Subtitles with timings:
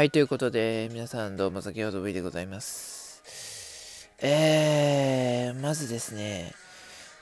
[0.00, 4.08] はい、ということで、皆さんどうも先ほど V でございます。
[4.18, 6.54] えー、まずですね、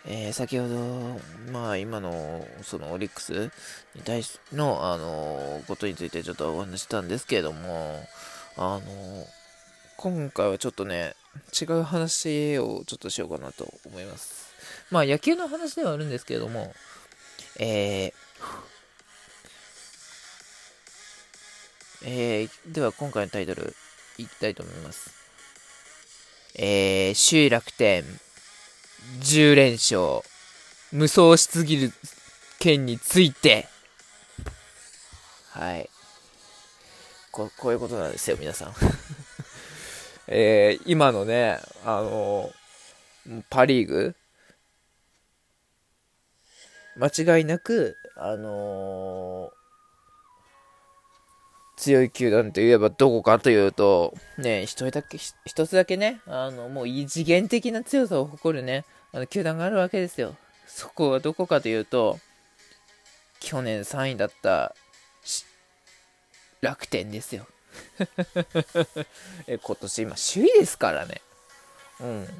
[0.07, 1.21] えー、先ほど、
[1.51, 3.51] まあ今の、そのオリックス
[3.97, 7.99] に対しの、あの、ことについてちょっとお話したんですけれども、
[8.57, 8.83] あの、
[9.97, 11.17] 今回はちょっとね、
[11.61, 14.55] 違う話をちょっとしようかなと思います。
[14.93, 16.73] まあ野球の話ではあるんですけれども、
[17.59, 18.13] えー、
[22.05, 23.75] えー、では今回のタイトル
[24.19, 25.11] いきたいと思います。
[26.55, 28.05] えー、首位楽天
[29.21, 30.23] 10連勝
[30.93, 31.93] 無双しすぎる
[32.59, 33.67] 件について。
[35.51, 35.91] はい。
[37.33, 38.75] ここういうことなんですよ皆さん。
[40.29, 42.53] えー、今のねあの
[43.51, 44.15] パ・リーグ
[46.97, 49.53] 間違いなくあの
[51.89, 60.37] 強い球団といえばどこかというと、ね、一人だけ、一つだけね、あの、もう異次元的な強さを誇るね、あの、球団があるわけですよ。
[60.67, 62.19] そこはどこかというと、
[63.41, 64.75] 去年3位だった、
[66.61, 67.47] 楽天ですよ。
[69.49, 71.23] え、今年今首位ですからね。
[72.01, 72.25] うん。
[72.25, 72.31] ね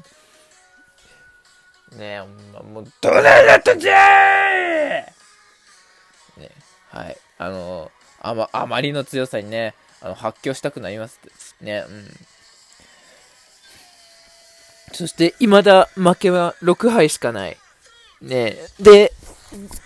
[1.99, 3.97] え、もう、どうなんだったんじゃー
[6.37, 6.51] ね、
[6.89, 7.17] はい。
[7.39, 11.19] あのあま、あまりの強さにね、あの発狂したくなります
[11.61, 11.83] ね。
[11.87, 12.05] うん。
[14.93, 17.57] そして、未だ負けは6敗しかない。
[18.21, 19.13] ねで、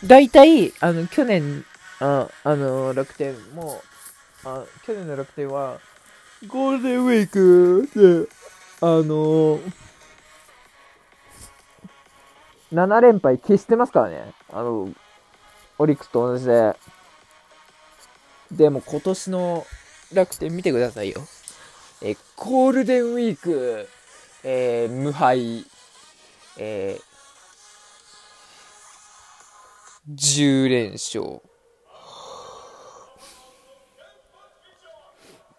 [0.05, 1.65] 大体、あの、去年、
[1.99, 3.81] ああの、楽天も、
[4.43, 5.79] あ去年の楽天は、
[6.47, 7.89] ゴールデンウィーク
[8.25, 8.29] で、
[8.81, 9.61] あの
[12.73, 14.33] 7連敗消してますからね。
[14.51, 14.89] あの、
[15.77, 16.75] オリックスと同じで。
[18.55, 19.65] でも今年の
[20.13, 21.21] 楽天見てくださいよ。
[22.01, 23.89] えゴールデンウィーク、
[24.43, 25.65] えー、無敗、
[26.57, 31.41] えー、10連勝。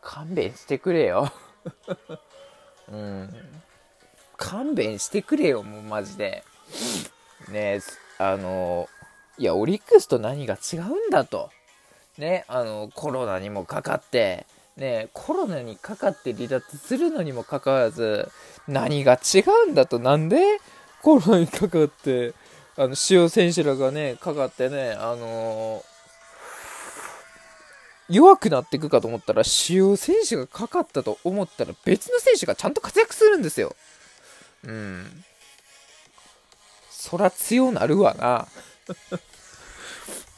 [0.01, 1.33] 勘弁してくれよ。
[2.93, 3.35] うん。
[4.37, 6.45] 勘弁してくれよ、もうマジで。
[7.49, 7.81] ねえ、
[8.19, 8.89] あの、
[9.39, 11.51] いや、オリックスと何が違うんだと。
[12.19, 18.29] ね、あの、コロナにもかかって、ね、コロナにかかって離脱するのにもかかわらず、
[18.69, 20.59] 何が違うんだと、なんで
[21.03, 22.35] コロナにかかって、
[22.77, 25.95] あの、主要選手らがね、かかってね、あのー、
[28.09, 33.75] 弱くなっていくかと思ったら、主要選手がかかったと思ったら、別の選手がちゃんと活躍するんですよ。
[34.65, 35.25] うん。
[36.91, 38.49] そら強なるわな。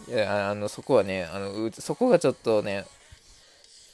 [0.09, 2.85] いや、あの、そこはね、あの、そこがちょっとね、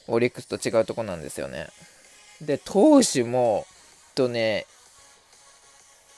[0.09, 1.69] オリックスと違うとこなんですよね。
[2.41, 3.67] で、投手も、
[4.15, 4.67] とね、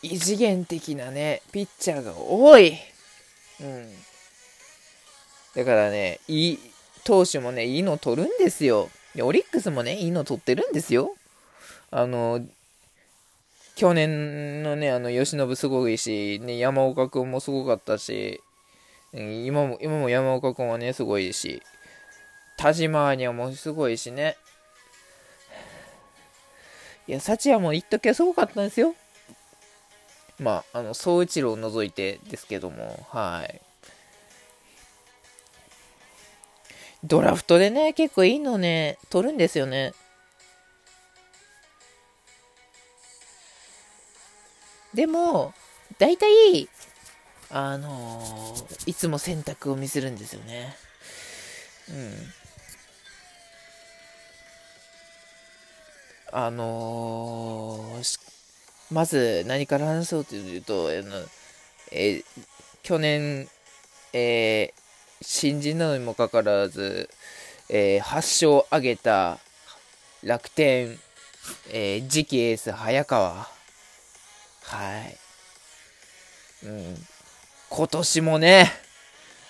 [0.02, 2.76] 異次元的なね、ピッチャーが多い。
[3.60, 3.88] うん。
[5.54, 6.58] だからね、いい、
[7.04, 8.90] 投手もね、いいの取るんですよ。
[9.20, 11.14] オリックスもね、いいの取ってるんですよ。
[11.90, 12.44] あの、
[13.76, 18.40] 去年のね、あの、吉信すごいし、ね、山岡君もすごかったし、
[19.14, 21.62] 今も、今も山岡君はね、すごいし、
[22.56, 24.36] 田島にはもうすごいしね。
[27.06, 28.94] いや、幸也も一時はすごかったんですよ。
[30.40, 33.60] まあ、あの、総一郎を除いてですけども、はい。
[37.04, 39.92] ドラフトでね、結構いいのね、取るんですよね。
[44.92, 45.52] でも、
[45.98, 46.68] 大体、
[47.50, 50.76] あのー、いつも選択を見せるんですよね。
[51.90, 52.12] うん。
[56.32, 58.18] あのー、
[58.90, 61.24] まず何から話そうというと、あの
[61.92, 62.24] えー、
[62.82, 63.48] 去年、
[64.12, 64.72] えー、
[65.22, 67.08] 新人なのにもかかわらず、
[67.68, 69.38] えー、8勝を挙げた
[70.22, 70.98] 楽天、
[71.70, 73.48] えー、次期エース早川。
[74.62, 75.00] は
[76.62, 76.66] い。
[76.66, 77.13] うん。
[77.70, 78.70] 今年もね、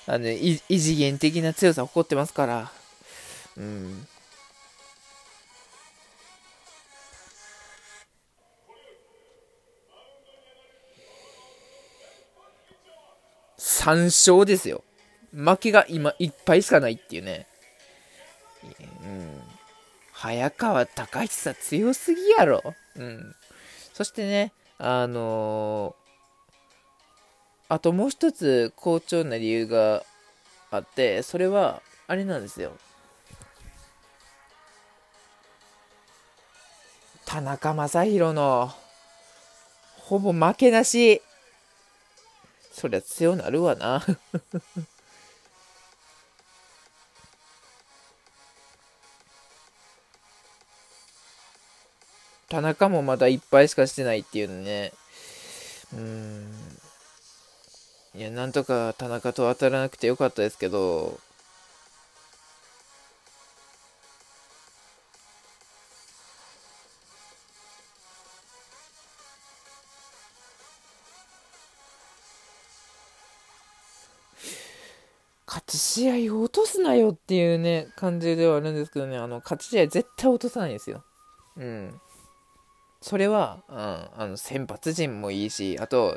[0.07, 2.73] あの、異次元的な強さを誇ってますから、
[3.57, 4.07] うん。
[13.59, 14.85] 3勝ですよ。
[15.33, 17.47] 負けが今いっぱいしかないっていうね。
[19.03, 19.41] うん。
[20.13, 22.63] 早川隆久強すぎやろ。
[22.97, 23.35] うん。
[23.93, 26.04] そしてね、あのー
[27.75, 30.05] あともう一つ好調な理由が
[30.71, 32.71] あって、それは、あれなんですよ。
[37.27, 38.71] 田中将大の、
[39.97, 41.21] ほぼ負けなし。
[42.71, 44.07] そりゃ強なるわな。
[52.49, 54.93] 田中もまだいっぱいしかしてないっていうのね。
[55.93, 56.84] うん。
[58.17, 61.19] いや、なんとか田中と当たらなくてよかったですけど、
[75.47, 81.05] 勝ち試合を落とすなよっていうね、感じではあるんですけどね、あの、勝ち試合絶対落とさないですよ。
[81.57, 82.01] うん。
[83.01, 86.17] それは、うん、あの、先発陣もいいし、あと、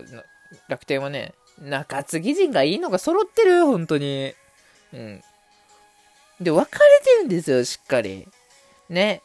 [0.69, 4.33] 楽天はね、中継ぎ陣がいいのが揃ってる、本当に。
[4.93, 5.23] うん。
[6.39, 8.27] で、分かれてるんですよ、しっかり。
[8.89, 9.21] ね。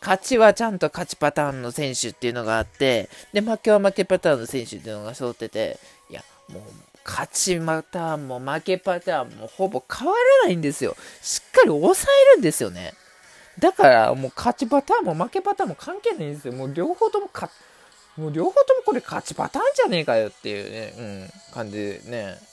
[0.00, 5.78] 勝ちはちゃんと勝ちパターンの選手っていうのがあって、で、負けは負けパターンの選手っていうのが揃ってて、
[6.08, 6.62] いや、もう、
[7.04, 10.96] 勝ちパターンも負けパターンもほぼ変わらないんですよ。
[11.22, 12.94] しっかり抑えるんですよね。
[13.58, 16.52] だからもう勝ちパターンも負けパターンも関係ないんですよ。
[16.52, 17.50] もう両方ともか、
[18.16, 21.02] もう両方ともこれ勝ちパターンじゃねえかよっていうね、う
[21.50, 22.50] ん、感じでね。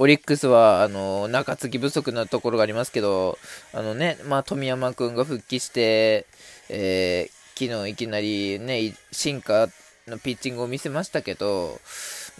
[0.00, 3.36] オリックスは、あの、中継ぎ不足なところがありますけど、
[3.72, 6.26] あのね、まあ、富山君が復帰して、
[6.68, 9.68] えー、昨日いきなりね、進化
[10.06, 11.80] のピッチングを見せましたけど、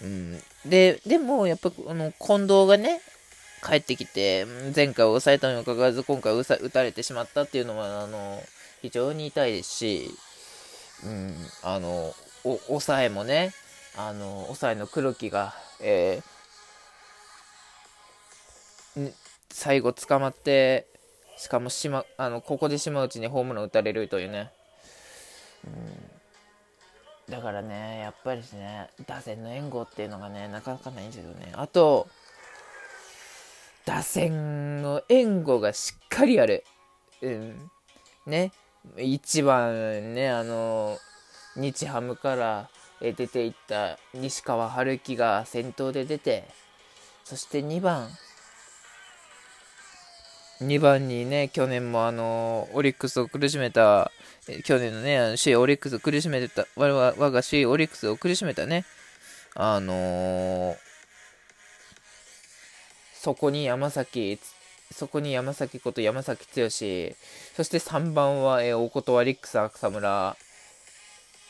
[0.01, 3.01] うん、で、でも、やっぱ、あの、近藤がね、
[3.61, 8.41] 帰ってきて、前回抑えたにもかかわらず、今回打たれてしまったっていうのは、あの、
[8.81, 10.11] 非常に痛いですし、
[11.05, 13.53] うん、あの、お抑えもね、
[13.97, 19.13] あの、抑えの黒木が、えー、
[19.49, 20.87] 最後捕まって、
[21.37, 24.51] しかもしま、あの、ここで島内にホームラン打たれるというね。
[25.65, 26.19] うん
[27.29, 31.51] だからね、やっぱりですね、打線の援護っていうのがね、なかなかないんですよね。
[31.53, 32.07] あと、
[33.85, 36.63] 打線の援護がしっかりある。
[37.21, 37.71] うん。
[38.25, 38.51] ね。
[38.95, 40.97] 1番ね、あの、
[41.55, 42.69] 日ハムから
[43.01, 46.45] 出ていった西川春樹が先頭で出て、
[47.23, 48.09] そして2番、
[50.61, 54.11] 2番にね、去年もあの、オリックスを苦しめた
[54.63, 58.85] 去年のね、首位オリックスを苦しめてた、我我が首位オリックスを苦しめたね、
[59.55, 60.77] あのー、
[63.13, 64.39] そこに山崎、
[64.91, 67.15] そこに山崎こと山崎剛、そし
[67.69, 70.35] て3番は、えー、おことわリックス草村、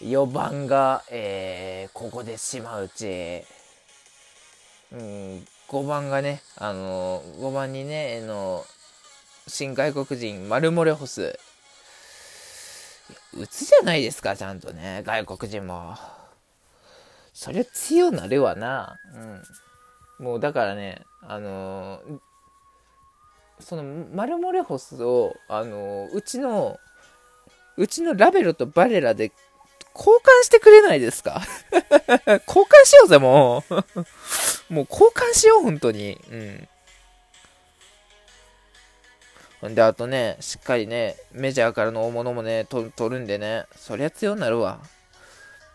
[0.02, 3.44] 4番が、えー、ここで島内、
[4.92, 8.66] うん、5番がね、あのー、5番にね、の、
[9.48, 11.38] 新外国人、マルモレホス、
[13.34, 15.96] 打つじゃないですか、ちゃんとね、外国人も。
[17.34, 18.98] そりゃ強なるわな。
[20.20, 20.26] うん。
[20.26, 22.20] もうだからね、あのー、
[23.60, 26.80] そのマルモレホスを、あの、うちの、
[27.78, 29.32] うちのラベロとバレラで
[29.96, 31.42] 交換してくれないですか？
[31.72, 33.74] 交換しようぜ、もう。
[34.74, 36.20] もう交換しよう、本当に。
[39.62, 39.76] うん。
[39.76, 44.80] で、あとね、しっかりね、メジャーからの大物もね、取るんでね、そりゃ強になるわ。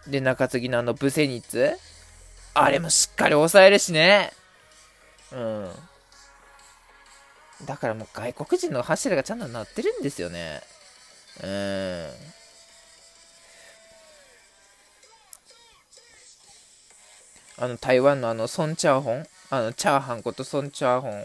[0.07, 1.77] で、中継ぎのあのブセニッツ？
[2.55, 4.33] あれもしっかり抑えるしね。
[5.33, 5.71] うん。
[7.65, 10.61] だからもう外国人の柱がちゃんとなってるんですよね。
[11.43, 12.09] うん。
[17.57, 19.27] あの、台湾のあの、ソン・チャーホン？
[19.51, 21.25] あの、チャーハンことソン・チャーホン。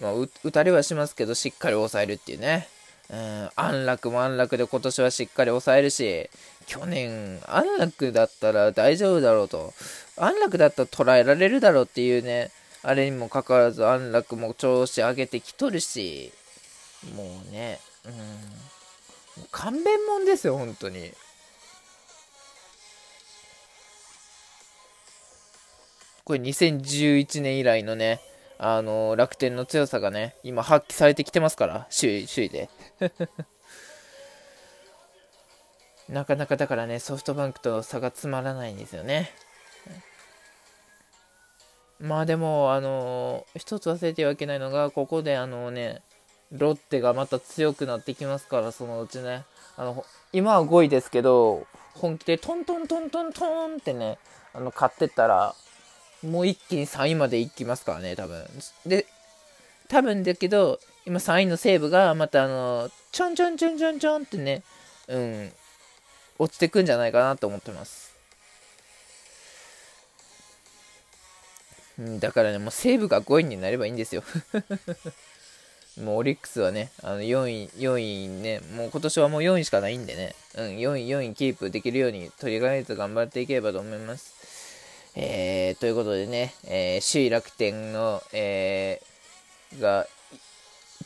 [0.00, 2.68] まあ、打たれはしますけど、しっかり抑えるっていうね。
[3.10, 6.28] うん、安楽も安楽で今年はしっかり抑えるし、
[6.66, 9.72] 去年、安楽だったら大丈夫だろうと。
[10.16, 12.50] 安楽だったら捉えられるだろうっていうね、
[12.86, 16.30] あれにもかかわらず安楽も調子上げてきとるし、
[17.16, 18.18] もうね、うん、も
[19.38, 21.12] う勘弁もんですよ、本当に。
[26.24, 28.20] これ2011年以来のね、
[28.58, 32.68] あの楽天の強さがね、今発揮されてきてますから、首位、首位で。
[36.10, 39.32] なかなかだからね、ソフトバンクと差がつまらないんですよね。
[42.04, 46.02] まあでも、あのー、一つ忘れてはいけないのが、ここであのね、
[46.52, 49.44] ロッテがまた強くなってきますから、そのうちね。
[49.78, 54.18] あの、今は5位ですけど、本気でトントントントントンってね、
[54.52, 55.54] あの、買ってったら、
[56.22, 58.44] もう一気に3位まで行きますからね、多分。
[58.84, 59.06] で、
[59.88, 64.62] 多分だけど、今3位の西武がまたあの、ちょんちょんちょんちょんちょんってね、
[65.08, 65.52] うん、
[66.38, 68.13] 落ちてくんじゃないかなと思ってます。
[71.98, 74.22] うん、だからね、もう西武が5位になればいいんですよ。
[76.02, 84.34] もうオリックスはね、あの4位、4位ね、もう今年はもう4位しかないんでね、うん、4位、4位キープできるように、とりあえず頑張っていければと思います。
[85.16, 90.08] えー、ということでね、えー、首位楽天の、えー、が、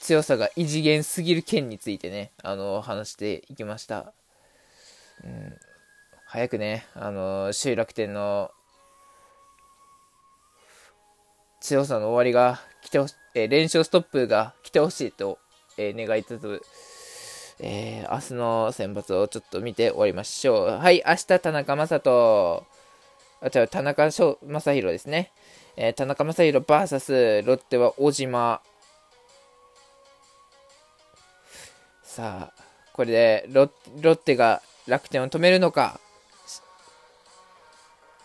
[0.00, 4.12] 強さが異次元すぎる件についてね、あの、話していきました。
[5.22, 5.56] うん、
[6.24, 8.50] 早くね、あの、首位楽天の
[11.60, 15.38] 強さの終わりが来てほし、えー、連勝ストップが来てほしいと、
[15.76, 16.62] えー、願いつつ、
[17.60, 20.66] えー、明日の選抜をちょっと見て終わりましょう。
[20.68, 22.66] はい、明日田中将人、
[23.40, 25.32] あ、違う、田中正宏ですね。
[25.76, 28.60] えー、田中将大 VS ロッテは小島。
[32.02, 32.62] さあ、
[32.92, 36.00] これでロロッテが楽天を止めるのか。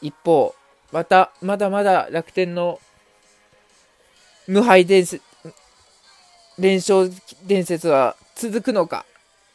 [0.02, 0.56] 一方、
[0.92, 2.80] また、まだまだ楽天の
[4.48, 5.24] 無敗伝説、
[6.60, 7.10] 連勝
[7.46, 9.06] 伝説は続くのか、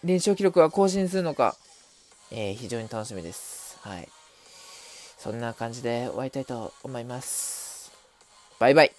[0.02, 1.56] 連勝記録は更新するのか、
[2.30, 3.78] えー、非常に楽しみです。
[3.82, 4.08] はい。
[5.18, 7.92] そんな感じで終わりたいと思います。
[8.58, 8.98] バイバイ。